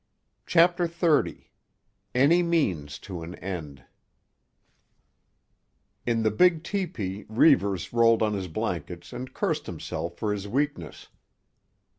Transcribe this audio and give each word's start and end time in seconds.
CHAPTER 0.47 0.87
XXX—ANY 0.87 2.41
MEANS 2.41 2.97
TO 2.97 3.21
AN 3.21 3.35
END 3.35 3.85
In 6.07 6.23
the 6.23 6.31
big 6.31 6.63
tepee 6.63 7.25
Reivers 7.29 7.93
rolled 7.93 8.23
on 8.23 8.33
his 8.33 8.47
blankets 8.47 9.13
and 9.13 9.31
cursed 9.31 9.67
himself 9.67 10.17
for 10.17 10.33
his 10.33 10.47
weakness. 10.47 11.07